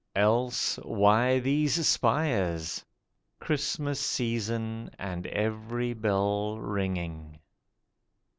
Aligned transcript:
Else 0.15 0.77
why 0.77 1.37
these 1.37 1.87
spires?' 1.87 2.83
(Christmas 3.39 3.99
season, 4.03 4.89
and 4.97 5.27
every 5.27 5.93
bell 5.93 6.57
ringing.) 6.59 7.37